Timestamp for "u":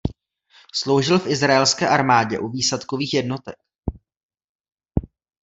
2.39-2.47